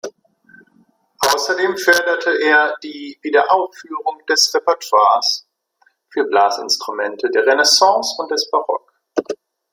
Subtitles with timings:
[1.19, 5.47] Außerdem förderte er die Wiederaufführung des Repertoires
[6.09, 8.91] für Blasinstrumente der Renaissance und des Barock.